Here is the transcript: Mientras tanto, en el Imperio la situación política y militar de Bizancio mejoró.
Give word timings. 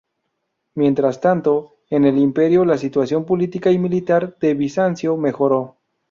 Mientras 0.73 1.21
tanto, 1.21 1.75
en 1.91 2.05
el 2.05 2.17
Imperio 2.17 2.65
la 2.65 2.79
situación 2.79 3.23
política 3.23 3.69
y 3.69 3.77
militar 3.77 4.35
de 4.39 4.55
Bizancio 4.55 5.15
mejoró. 5.15 5.75